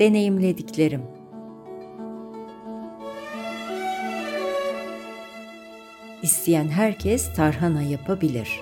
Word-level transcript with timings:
deneyimlediklerim. 0.00 1.02
İsteyen 6.22 6.68
herkes 6.68 7.34
tarhana 7.34 7.82
yapabilir. 7.82 8.60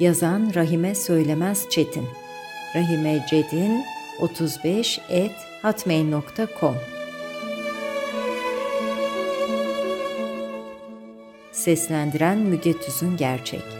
Yazan 0.00 0.52
Rahime 0.54 0.94
Söylemez 0.94 1.68
Çetin 1.70 2.06
Rahime 2.74 3.26
Cedin 3.30 3.84
35 4.20 5.00
et 5.08 5.32
hotmail.com 5.62 6.76
Seslendiren 11.52 12.38
Müge 12.38 12.72
Tüzün 12.72 13.16
Gerçek 13.16 13.77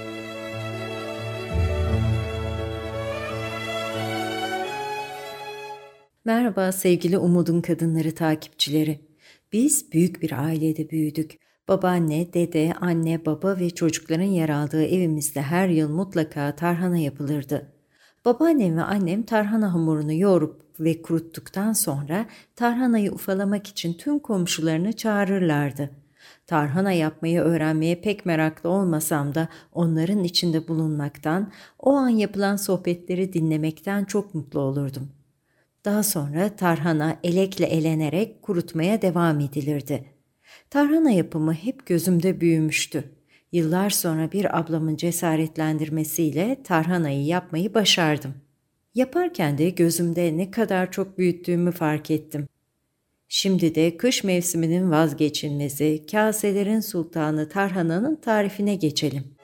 Merhaba 6.28 6.72
sevgili 6.72 7.18
Umudun 7.18 7.60
Kadınları 7.60 8.14
takipçileri. 8.14 9.00
Biz 9.52 9.92
büyük 9.92 10.22
bir 10.22 10.44
ailede 10.44 10.90
büyüdük. 10.90 11.38
Babaanne, 11.68 12.32
dede, 12.32 12.72
anne, 12.80 13.26
baba 13.26 13.58
ve 13.58 13.70
çocukların 13.70 14.24
yer 14.24 14.48
aldığı 14.48 14.84
evimizde 14.84 15.42
her 15.42 15.68
yıl 15.68 15.90
mutlaka 15.90 16.56
tarhana 16.56 16.98
yapılırdı. 16.98 17.72
Babaannem 18.24 18.76
ve 18.76 18.82
annem 18.82 19.22
tarhana 19.22 19.74
hamurunu 19.74 20.12
yoğurup 20.12 20.62
ve 20.80 21.02
kuruttuktan 21.02 21.72
sonra 21.72 22.26
tarhanayı 22.56 23.12
ufalamak 23.12 23.66
için 23.66 23.94
tüm 23.94 24.18
komşularını 24.18 24.92
çağırırlardı. 24.92 25.90
Tarhana 26.46 26.92
yapmayı 26.92 27.40
öğrenmeye 27.40 28.00
pek 28.00 28.26
meraklı 28.26 28.70
olmasam 28.70 29.34
da 29.34 29.48
onların 29.72 30.24
içinde 30.24 30.68
bulunmaktan, 30.68 31.52
o 31.78 31.92
an 31.92 32.08
yapılan 32.08 32.56
sohbetleri 32.56 33.32
dinlemekten 33.32 34.04
çok 34.04 34.34
mutlu 34.34 34.60
olurdum. 34.60 35.17
Daha 35.84 36.02
sonra 36.02 36.56
tarhana 36.56 37.16
elekle 37.24 37.66
elenerek 37.66 38.42
kurutmaya 38.42 39.02
devam 39.02 39.40
edilirdi. 39.40 40.04
Tarhana 40.70 41.10
yapımı 41.10 41.52
hep 41.52 41.86
gözümde 41.86 42.40
büyümüştü. 42.40 43.04
Yıllar 43.52 43.90
sonra 43.90 44.32
bir 44.32 44.58
ablamın 44.58 44.96
cesaretlendirmesiyle 44.96 46.62
tarhanayı 46.64 47.24
yapmayı 47.24 47.74
başardım. 47.74 48.34
Yaparken 48.94 49.58
de 49.58 49.70
gözümde 49.70 50.36
ne 50.36 50.50
kadar 50.50 50.92
çok 50.92 51.18
büyüttüğümü 51.18 51.72
fark 51.72 52.10
ettim. 52.10 52.48
Şimdi 53.28 53.74
de 53.74 53.96
kış 53.96 54.24
mevsiminin 54.24 54.90
vazgeçilmezi, 54.90 56.06
kaselerin 56.10 56.80
sultanı 56.80 57.48
tarhananın 57.48 58.16
tarifine 58.16 58.74
geçelim. 58.74 59.37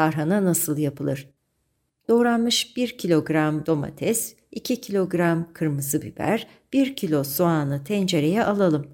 Tarhana 0.00 0.44
nasıl 0.44 0.78
yapılır? 0.78 1.30
Doğranmış 2.08 2.76
1 2.76 2.98
kilogram 2.98 3.66
domates, 3.66 4.34
2 4.50 4.80
kilogram 4.80 5.52
kırmızı 5.52 6.02
biber, 6.02 6.46
1 6.72 6.96
kilo 6.96 7.24
soğanı 7.24 7.84
tencereye 7.84 8.44
alalım. 8.44 8.86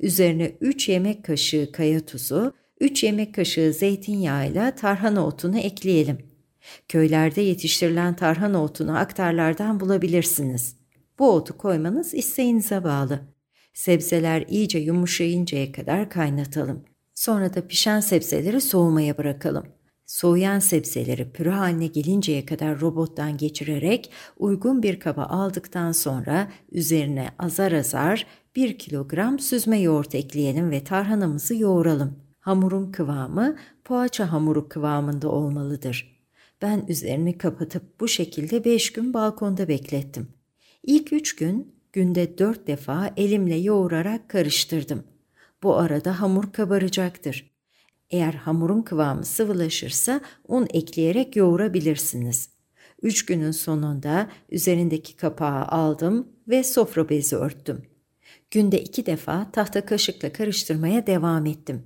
Üzerine 0.00 0.52
3 0.60 0.88
yemek 0.88 1.24
kaşığı 1.24 1.72
kaya 1.72 2.06
tuzu, 2.06 2.52
3 2.80 3.04
yemek 3.04 3.34
kaşığı 3.34 3.72
zeytinyağıyla 3.72 4.74
tarhana 4.74 5.26
otunu 5.26 5.58
ekleyelim. 5.58 6.18
Köylerde 6.88 7.40
yetiştirilen 7.40 8.16
tarhana 8.16 8.64
otunu 8.64 8.98
aktarlardan 8.98 9.80
bulabilirsiniz. 9.80 10.76
Bu 11.18 11.30
otu 11.30 11.58
koymanız 11.58 12.14
isteğinize 12.14 12.84
bağlı. 12.84 13.20
Sebzeler 13.74 14.44
iyice 14.48 14.78
yumuşayıncaya 14.78 15.72
kadar 15.72 16.10
kaynatalım. 16.10 16.84
Sonra 17.14 17.54
da 17.54 17.66
pişen 17.66 18.00
sebzeleri 18.00 18.60
soğumaya 18.60 19.18
bırakalım. 19.18 19.76
Soğuyan 20.06 20.58
sebzeleri 20.58 21.32
püre 21.32 21.50
haline 21.50 21.86
gelinceye 21.86 22.46
kadar 22.46 22.80
robottan 22.80 23.36
geçirerek 23.36 24.10
uygun 24.36 24.82
bir 24.82 25.00
kaba 25.00 25.22
aldıktan 25.22 25.92
sonra 25.92 26.48
üzerine 26.72 27.28
azar 27.38 27.72
azar 27.72 28.26
1 28.56 28.78
kilogram 28.78 29.38
süzme 29.38 29.80
yoğurt 29.80 30.14
ekleyelim 30.14 30.70
ve 30.70 30.84
tarhanamızı 30.84 31.56
yoğuralım. 31.56 32.18
Hamurun 32.40 32.92
kıvamı 32.92 33.56
poğaça 33.84 34.32
hamuru 34.32 34.68
kıvamında 34.68 35.28
olmalıdır. 35.28 36.16
Ben 36.62 36.84
üzerini 36.88 37.38
kapatıp 37.38 38.00
bu 38.00 38.08
şekilde 38.08 38.64
5 38.64 38.92
gün 38.92 39.14
balkonda 39.14 39.68
beklettim. 39.68 40.28
İlk 40.82 41.12
3 41.12 41.36
gün 41.36 41.74
günde 41.92 42.38
4 42.38 42.66
defa 42.66 43.10
elimle 43.16 43.56
yoğurarak 43.56 44.30
karıştırdım. 44.30 45.04
Bu 45.62 45.76
arada 45.76 46.20
hamur 46.20 46.52
kabaracaktır. 46.52 47.55
Eğer 48.10 48.32
hamurun 48.32 48.82
kıvamı 48.82 49.24
sıvılaşırsa 49.24 50.20
un 50.48 50.66
ekleyerek 50.72 51.36
yoğurabilirsiniz. 51.36 52.50
3 53.02 53.26
günün 53.26 53.50
sonunda 53.50 54.30
üzerindeki 54.50 55.16
kapağı 55.16 55.64
aldım 55.64 56.28
ve 56.48 56.64
sofra 56.64 57.08
bezi 57.08 57.36
örttüm. 57.36 57.82
Günde 58.50 58.82
iki 58.82 59.06
defa 59.06 59.50
tahta 59.50 59.86
kaşıkla 59.86 60.32
karıştırmaya 60.32 61.06
devam 61.06 61.46
ettim. 61.46 61.82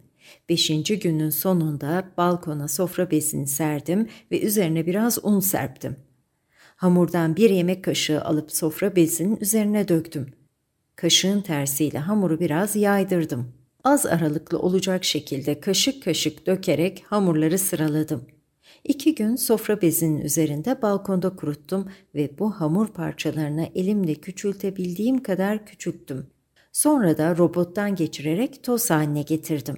Beşinci 0.49 0.99
günün 0.99 1.31
sonunda 1.31 2.13
balkona 2.17 2.69
sofra 2.69 3.11
bezini 3.11 3.47
serdim 3.47 4.09
ve 4.31 4.41
üzerine 4.41 4.87
biraz 4.87 5.25
un 5.25 5.41
serptim. 5.41 5.97
Hamurdan 6.77 7.37
bir 7.37 7.51
yemek 7.51 7.85
kaşığı 7.85 8.25
alıp 8.25 8.53
sofra 8.53 8.97
bezinin 8.97 9.39
üzerine 9.41 9.89
döktüm. 9.89 10.27
Kaşığın 10.97 11.41
tersiyle 11.41 11.99
hamuru 11.99 12.41
biraz 12.41 12.77
yaydırdım. 12.77 13.60
Az 13.85 14.07
aralıklı 14.07 14.59
olacak 14.59 15.05
şekilde 15.05 15.61
kaşık 15.61 16.03
kaşık 16.03 16.47
dökerek 16.47 17.05
hamurları 17.07 17.59
sıraladım. 17.59 18.27
İki 18.85 19.15
gün 19.15 19.37
sofra 19.37 19.83
bezinin 19.83 20.21
üzerinde 20.21 20.83
balkonda 20.83 21.37
kuruttum 21.37 21.89
ve 22.15 22.31
bu 22.39 22.51
hamur 22.51 22.89
parçalarını 22.89 23.69
elimle 23.75 24.15
küçültebildiğim 24.15 25.23
kadar 25.23 25.67
küçülttüm. 25.67 26.27
Sonra 26.73 27.19
da 27.19 27.37
robottan 27.37 27.95
geçirerek 27.95 28.63
toz 28.63 28.91
haline 28.91 29.23
getirdim. 29.23 29.77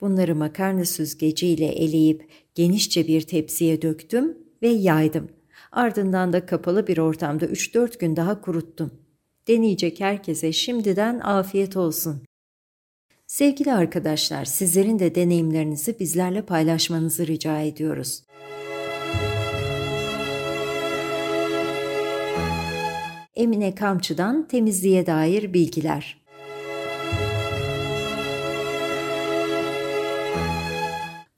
Bunları 0.00 0.34
makarna 0.34 0.84
süzgeciyle 0.84 1.66
eleyip 1.66 2.30
genişçe 2.54 3.06
bir 3.06 3.20
tepsiye 3.20 3.82
döktüm 3.82 4.38
ve 4.62 4.68
yaydım. 4.68 5.28
Ardından 5.72 6.32
da 6.32 6.46
kapalı 6.46 6.86
bir 6.86 6.98
ortamda 6.98 7.46
3-4 7.46 7.98
gün 7.98 8.16
daha 8.16 8.40
kuruttum. 8.40 8.90
Deneyecek 9.48 10.00
herkese 10.00 10.52
şimdiden 10.52 11.20
afiyet 11.20 11.76
olsun. 11.76 12.22
Sevgili 13.34 13.72
arkadaşlar, 13.72 14.44
sizlerin 14.44 14.98
de 14.98 15.14
deneyimlerinizi 15.14 15.98
bizlerle 16.00 16.42
paylaşmanızı 16.42 17.26
rica 17.26 17.60
ediyoruz. 17.60 18.22
Emine 23.36 23.74
Kamçı'dan 23.74 24.48
temizliğe 24.48 25.06
dair 25.06 25.52
bilgiler. 25.54 26.24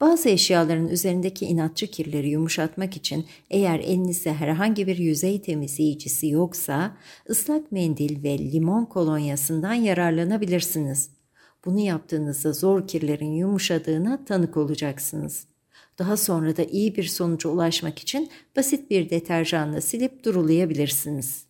Bazı 0.01 0.29
eşyaların 0.29 0.87
üzerindeki 0.87 1.45
inatçı 1.45 1.87
kirleri 1.87 2.29
yumuşatmak 2.29 2.97
için 2.97 3.25
eğer 3.49 3.79
elinizde 3.79 4.33
herhangi 4.33 4.87
bir 4.87 4.97
yüzey 4.97 5.41
temizleyicisi 5.41 6.27
yoksa 6.27 6.97
ıslak 7.29 7.71
mendil 7.71 8.23
ve 8.23 8.37
limon 8.37 8.85
kolonyasından 8.85 9.73
yararlanabilirsiniz. 9.73 11.16
Bunu 11.65 11.79
yaptığınızda 11.79 12.53
zor 12.53 12.87
kirlerin 12.87 13.31
yumuşadığına 13.31 14.25
tanık 14.25 14.57
olacaksınız. 14.57 15.47
Daha 15.99 16.17
sonra 16.17 16.57
da 16.57 16.63
iyi 16.63 16.95
bir 16.95 17.03
sonuca 17.03 17.49
ulaşmak 17.49 17.99
için 17.99 18.29
basit 18.55 18.89
bir 18.89 19.09
deterjanla 19.09 19.81
silip 19.81 20.23
durulayabilirsiniz. 20.23 21.45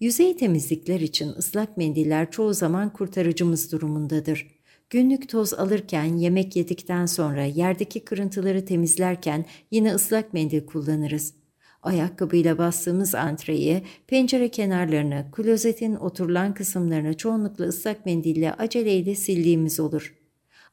Yüzey 0.00 0.36
temizlikler 0.36 1.00
için 1.00 1.28
ıslak 1.28 1.76
mendiller 1.76 2.30
çoğu 2.30 2.54
zaman 2.54 2.92
kurtarıcımız 2.92 3.72
durumundadır. 3.72 4.46
Günlük 4.90 5.28
toz 5.28 5.54
alırken, 5.54 6.16
yemek 6.16 6.56
yedikten 6.56 7.06
sonra 7.06 7.44
yerdeki 7.44 8.04
kırıntıları 8.04 8.64
temizlerken 8.64 9.44
yine 9.70 9.94
ıslak 9.94 10.32
mendil 10.32 10.66
kullanırız. 10.66 11.34
Ayakkabıyla 11.82 12.58
bastığımız 12.58 13.14
antreyi, 13.14 13.82
pencere 14.06 14.48
kenarlarını, 14.48 15.26
klozetin 15.32 15.94
oturulan 15.94 16.54
kısımlarını 16.54 17.16
çoğunlukla 17.16 17.64
ıslak 17.64 18.06
mendille 18.06 18.52
aceleyle 18.52 19.14
sildiğimiz 19.14 19.80
olur. 19.80 20.14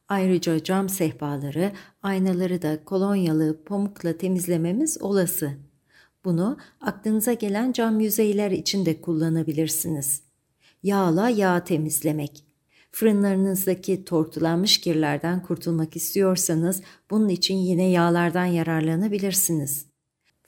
Ayrıca 0.08 0.64
cam 0.64 0.88
sehpaları, 0.88 1.72
aynaları 2.02 2.62
da 2.62 2.84
kolonyalı 2.84 3.64
pamukla 3.64 4.18
temizlememiz 4.18 5.02
olası. 5.02 5.50
Bunu 6.24 6.58
aklınıza 6.80 7.32
gelen 7.32 7.72
cam 7.72 8.00
yüzeyler 8.00 8.50
için 8.50 8.86
de 8.86 9.00
kullanabilirsiniz. 9.00 10.22
Yağla 10.82 11.28
yağ 11.28 11.64
temizlemek. 11.64 12.44
Fırınlarınızdaki 12.92 14.04
tortulanmış 14.04 14.78
kirlerden 14.78 15.42
kurtulmak 15.42 15.96
istiyorsanız 15.96 16.82
bunun 17.10 17.28
için 17.28 17.54
yine 17.54 17.90
yağlardan 17.90 18.44
yararlanabilirsiniz. 18.44 19.89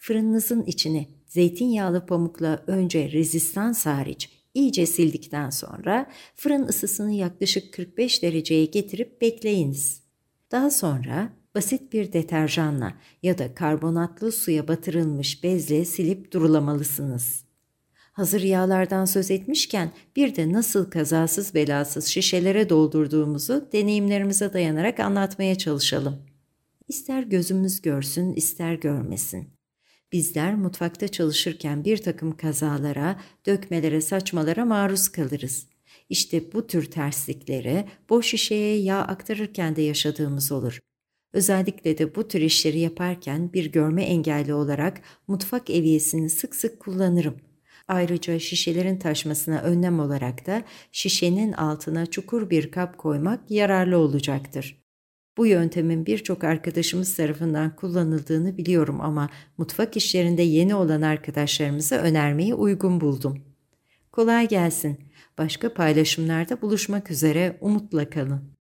Fırınınızın 0.03 0.63
içini 0.63 1.09
zeytinyağlı 1.27 2.07
pamukla 2.07 2.65
önce 2.67 3.13
rezistans 3.13 3.87
hariç 3.87 4.31
iyice 4.55 4.87
sildikten 4.87 5.51
sonra 5.51 6.11
fırın 6.37 6.67
ısısını 6.67 7.13
yaklaşık 7.13 7.75
45 7.75 8.23
dereceye 8.23 8.65
getirip 8.65 9.21
bekleyiniz. 9.21 10.03
Daha 10.53 10.71
sonra 10.71 11.33
basit 11.55 11.93
bir 11.93 12.13
deterjanla 12.13 12.95
ya 13.23 13.39
da 13.39 13.55
karbonatlı 13.55 14.33
suya 14.33 14.69
batırılmış 14.69 15.45
bezle 15.45 15.85
silip 15.85 16.33
durulamalısınız. 16.33 17.45
Hazır 18.13 18.43
yağlardan 18.43 19.05
söz 19.05 19.31
etmişken 19.31 19.93
bir 20.17 20.37
de 20.37 20.53
nasıl 20.53 20.91
kazasız 20.91 21.55
belasız 21.55 22.07
şişelere 22.07 22.69
doldurduğumuzu 22.69 23.69
deneyimlerimize 23.73 24.53
dayanarak 24.53 25.01
anlatmaya 25.01 25.59
çalışalım. 25.59 26.23
İster 26.89 27.23
gözümüz 27.23 27.83
görsün, 27.83 28.33
ister 28.33 28.75
görmesin. 28.75 29.62
Bizler 30.13 30.55
mutfakta 30.55 31.09
çalışırken 31.09 31.85
bir 31.85 31.97
takım 31.97 32.37
kazalara, 32.37 33.21
dökmelere, 33.47 34.01
saçmalara 34.01 34.65
maruz 34.65 35.09
kalırız. 35.09 35.67
İşte 36.09 36.53
bu 36.53 36.67
tür 36.67 36.91
tersliklere 36.91 37.89
boş 38.11 38.27
şişeye 38.27 38.79
yağ 38.79 38.99
aktarırken 38.99 39.77
de 39.77 39.83
yaşadığımız 39.83 40.53
olur. 40.53 40.81
Özellikle 41.33 41.99
de 41.99 42.15
bu 42.15 42.29
tür 42.29 42.41
işleri 42.41 42.79
yaparken 42.79 43.53
bir 43.53 43.73
görme 43.73 44.03
engelli 44.03 44.55
olarak 44.55 45.01
mutfak 45.29 45.71
eviyesini 45.71 46.31
sık 46.31 46.55
sık 46.55 46.81
kullanırım. 46.81 47.37
Ayrıca 47.89 48.39
şişelerin 48.39 48.99
taşmasına 48.99 49.63
önlem 49.63 50.01
olarak 50.01 50.47
da 50.47 50.63
şişenin 50.93 51.53
altına 51.53 52.07
çukur 52.07 52.51
bir 52.51 52.71
kap 52.71 52.99
koymak 52.99 53.51
yararlı 53.51 53.99
olacaktır. 53.99 54.82
Bu 55.37 55.47
yöntemin 55.47 56.07
birçok 56.07 56.45
arkadaşımız 56.45 57.17
tarafından 57.17 57.77
kullanıldığını 57.77 58.59
biliyorum 58.59 59.01
ama 59.01 59.31
mutfak 59.59 59.97
işlerinde 59.97 60.43
yeni 60.43 60.75
olan 60.75 61.03
arkadaşlarımıza 61.03 61.97
önermeyi 61.97 62.55
uygun 62.55 63.01
buldum. 63.01 63.45
Kolay 64.13 64.49
gelsin. 64.49 64.99
Başka 65.39 65.75
paylaşımlarda 65.75 66.63
buluşmak 66.63 67.11
üzere 67.11 67.59
umutla 67.61 68.11
kalın. 68.11 68.52